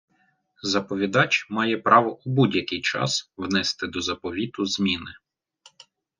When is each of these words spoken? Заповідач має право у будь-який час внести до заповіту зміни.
Заповідач 0.63 1.49
має 1.49 1.77
право 1.77 2.19
у 2.25 2.29
будь-який 2.31 2.81
час 2.81 3.31
внести 3.37 3.87
до 3.87 4.01
заповіту 4.01 4.65
зміни. 4.65 5.11